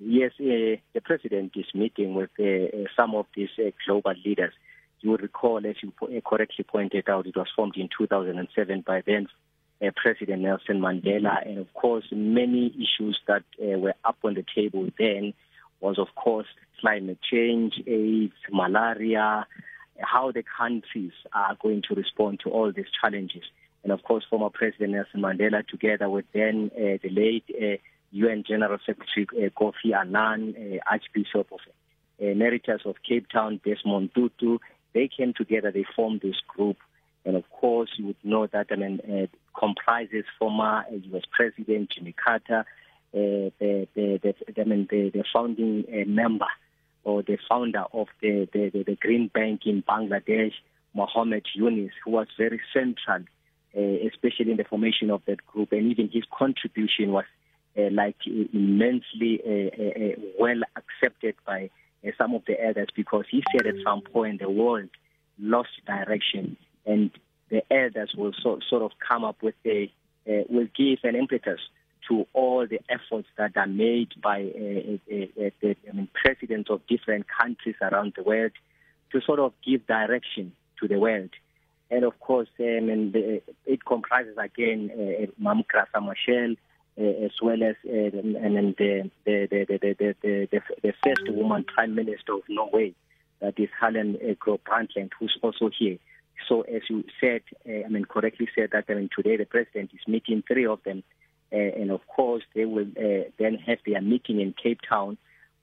[0.00, 4.52] Yes, uh, the president is meeting with uh, some of these uh, global leaders.
[5.00, 5.92] You will recall, as you
[6.24, 9.28] correctly pointed out, it was formed in 2007 by then
[9.82, 14.44] uh, President Nelson Mandela, and of course, many issues that uh, were up on the
[14.54, 15.34] table then
[15.80, 16.46] was, of course,
[16.80, 19.46] climate change, AIDS, malaria,
[20.00, 23.44] how the countries are going to respond to all these challenges.
[23.84, 27.76] And of course, former President Nelson Mandela, together with then uh, the late uh,
[28.10, 34.10] UN General Secretary uh, Kofi Annan, uh, Archbishop of uh, Emeritus of Cape Town, Desmond
[34.14, 34.58] Tutu,
[34.94, 36.76] they came together, they formed this group.
[37.24, 39.26] And of course, you would know that I mean, uh,
[39.58, 41.24] comprises former U.S.
[41.30, 42.64] President Jimmy Carter,
[43.12, 43.52] the,
[43.94, 46.46] the, the, founding member
[47.04, 50.52] or the founder of the, the, the, Grameen Bank in Bangladesh,
[50.94, 53.24] Mohammed Yunus, who was very central,
[53.74, 57.24] especially in the formation of that group, and even his contribution was
[57.90, 61.70] like immensely uh, uh, uh, well accepted by
[62.06, 64.88] uh, some of the elders because he said at some point the world
[65.38, 67.10] lost direction and
[67.50, 69.90] the elders will so, sort of come up with a
[70.28, 71.60] uh, will give an impetus
[72.08, 76.70] to all the efforts that are made by uh, uh, uh, the I mean, presidents
[76.70, 78.52] of different countries around the world
[79.12, 81.30] to sort of give direction to the world.
[81.90, 86.56] And of course, um, and the, it comprises again uh, Mam Graça Machel, uh,
[86.98, 91.94] Eh, as well as uh, and, and the, the, the, the, the, first woman prime
[91.94, 92.92] minister of Norway,
[93.40, 95.98] that is Helen eh, Gro Brundtland, who's also here.
[96.48, 100.08] So as you said, I mean correctly said that I mean today the president is
[100.08, 101.04] meeting three of them,
[101.52, 105.18] and of course they will then have their meeting in Cape Town,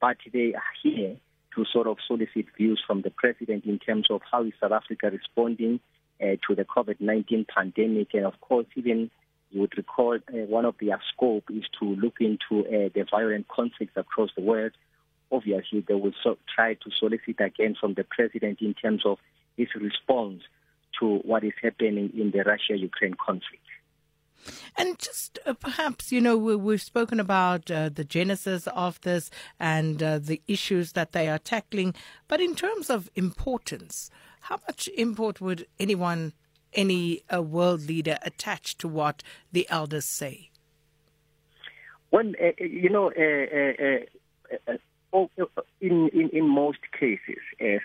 [0.00, 1.16] but they are here
[1.56, 5.10] to sort of solicit views from the president in terms of how is South Africa
[5.10, 5.80] responding
[6.22, 9.10] uh, to the COVID-19 pandemic, and of course even
[9.50, 13.48] you would recall uh, one of their scope is to look into uh, the violent
[13.48, 14.72] conflicts across the world.
[15.30, 19.18] Obviously, they will so try to solicit again from the president in terms of
[19.56, 20.42] his response
[21.00, 23.62] to what is happening in the Russia-Ukraine conflict.
[24.76, 29.30] And just uh, perhaps, you know, we, have spoken about uh, the genesis of this
[29.58, 31.94] and uh, the issues that they are tackling.
[32.28, 34.10] But in terms of importance,
[34.42, 36.32] how much import would anyone
[36.72, 40.50] any world leader attached to what the elders say?
[42.10, 44.04] Well, uh, you know, uh,
[45.80, 47.38] in, in, in most cases,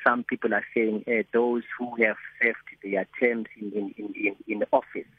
[0.06, 5.12] some people are saying those who have served their terms in, in, in, in office,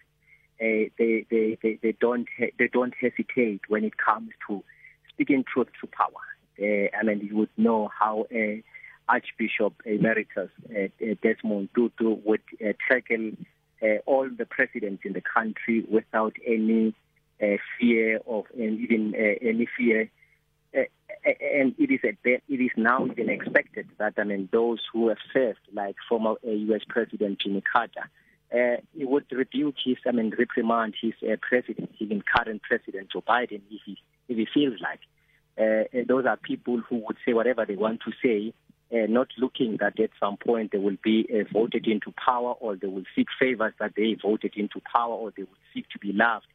[0.58, 1.26] they, they,
[1.62, 4.62] they, they, don't, they don't hesitate when it comes to
[5.10, 6.08] speaking truth to power.
[6.58, 8.26] I mean, you would know how
[9.08, 10.50] Archbishop Emeritus
[11.22, 12.42] Desmond Tutu would
[12.88, 13.32] tackle
[13.82, 16.94] uh, all the presidents in the country without any
[17.42, 20.10] uh, fear of and even uh, any fear.
[20.76, 20.82] Uh,
[21.24, 25.18] and it is a it is now even expected that I mean those who have
[25.32, 26.82] served, like former uh, U.S.
[26.88, 28.08] President Jimmy Carter,
[28.52, 33.22] uh, he would rebuke his I mean reprimand his uh, president, even current President Joe
[33.22, 33.98] Biden, if he
[34.28, 35.00] if he feels like.
[35.56, 38.52] Uh, those are people who would say whatever they want to say
[38.94, 42.76] uh, not looking that at some point they will be uh, voted into power or
[42.76, 46.12] they will seek favors that they voted into power or they will seek to be
[46.12, 46.46] loved.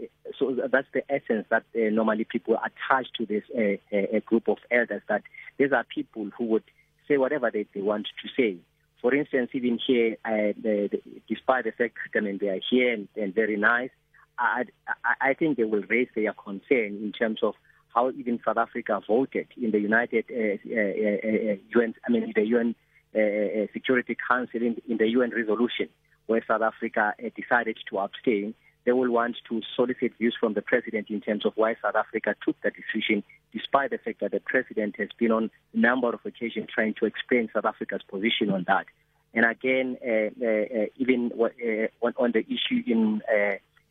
[0.00, 0.06] Uh,
[0.38, 4.58] so that's the essence that uh, normally people attach to this uh, uh, group of
[4.70, 5.22] elders, that
[5.58, 6.64] these are people who would
[7.06, 8.58] say whatever they, they want to say.
[9.00, 12.60] For instance, even here, uh, the, the, despite the fact that I mean, they are
[12.70, 13.90] here and, and very nice,
[14.38, 14.64] I,
[15.04, 17.54] I, I think they will raise their concern in terms of
[17.94, 22.44] how even South Africa voted in the United uh, uh, uh, UN, I mean the
[22.46, 22.74] UN
[23.14, 25.88] uh, uh, Security Council in, in, the UN resolution,
[26.26, 28.54] where South Africa uh, decided to abstain.
[28.84, 32.34] They will want to solicit views from the president in terms of why South Africa
[32.44, 33.22] took that decision,
[33.52, 37.06] despite the fact that the president has been on a number of occasions trying to
[37.06, 38.86] explain South Africa's position on that.
[39.34, 39.96] And again,
[40.96, 43.22] even on the issue in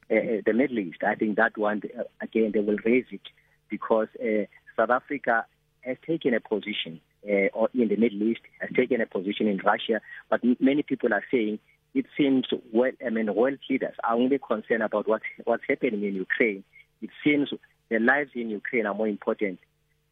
[0.10, 1.82] the Middle East, I think that one
[2.22, 3.22] again they will raise it
[3.70, 4.46] because uh,
[4.76, 5.46] South Africa
[5.82, 10.02] has taken a position uh, in the Middle East, has taken a position in Russia,
[10.30, 11.60] but many people are saying
[11.94, 16.16] it seems well, I mean, world leaders are only concerned about what, what's happening in
[16.16, 16.64] Ukraine.
[17.02, 17.50] It seems
[17.90, 19.60] the lives in Ukraine are more important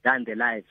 [0.04, 0.66] than the lives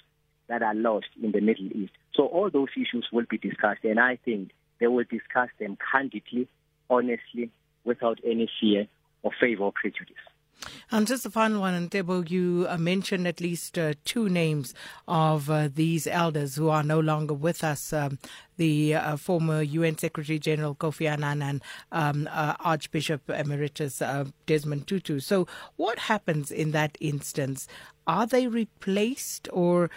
[0.49, 1.93] that are lost in the Middle East.
[2.15, 4.51] So all those issues will be discussed, and I think
[4.81, 6.49] they will discuss them candidly,
[6.91, 7.51] honestly,
[7.85, 8.87] without any fear
[9.23, 10.17] or favor or prejudice.
[10.91, 14.75] And just the final one, and Tebo, you uh, mentioned at least uh, two names
[15.07, 17.93] of uh, these elders who are no longer with us.
[17.93, 18.19] Um,
[18.57, 24.87] the uh, former UN Secretary General Kofi Annan and um, uh, Archbishop Emeritus uh, Desmond
[24.87, 25.19] Tutu.
[25.19, 27.67] So, what happens in that instance?
[28.07, 29.89] are they replaced or,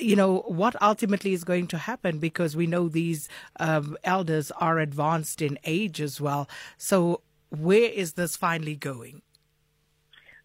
[0.00, 2.18] you know, what ultimately is going to happen?
[2.18, 3.28] Because we know these
[3.60, 6.48] um, elders are advanced in age as well.
[6.78, 9.22] So, where is this finally going?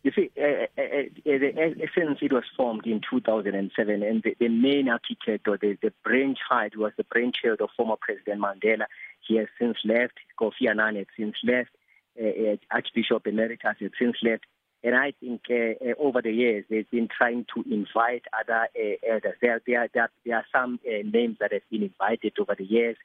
[0.02, 4.88] You see, uh, uh, uh, since it was formed in 2007, and the, the main
[4.88, 8.86] architect or the, the brainchild was the brainchild of former President Mandela.
[9.28, 10.14] He has since left.
[10.40, 11.72] Kofi Annan has since left.
[12.20, 14.46] Uh, Archbishop Emeritus has since left.
[14.82, 18.70] And I think uh, over the years, they've been trying to invite other
[19.06, 19.36] elders.
[19.42, 22.96] There, there, there, there are some names that have been invited over the years,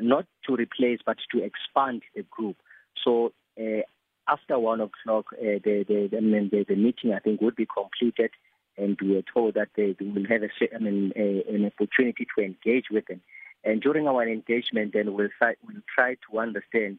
[0.00, 2.56] not to replace, but to expand the group.
[3.04, 3.82] So uh,
[4.28, 7.66] after one o'clock, uh, the, the, I mean, the, the meeting, I think, would be
[7.66, 8.30] completed.
[8.78, 12.26] And we were told that they, they will have a, I mean, a, an opportunity
[12.34, 13.20] to engage with them.
[13.64, 16.98] And during our engagement, then we'll try, we'll try to understand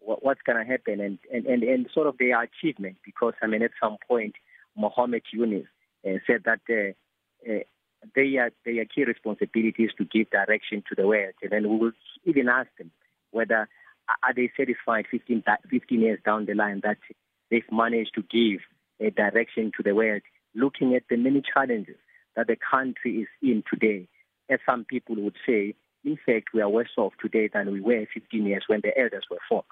[0.00, 2.96] what, what's going to happen and, and, and, and sort of their achievement.
[3.04, 4.34] Because, I mean, at some point,
[4.76, 5.66] Mohammed Yunus
[6.06, 7.60] uh, said that uh, uh,
[8.14, 11.34] their, their key responsibility is to give direction to the world.
[11.42, 11.92] And then we will
[12.24, 12.90] even ask them
[13.30, 13.68] whether
[14.22, 16.98] are they satisfied 15, 15 years down the line that
[17.50, 18.60] they've managed to give
[19.00, 20.22] a direction to the world,
[20.54, 21.96] looking at the many challenges
[22.36, 24.08] that the country is in today.
[24.50, 25.74] As some people would say,
[26.04, 29.24] in fact, we are worse off today than we were 15 years when the elders
[29.30, 29.64] were formed.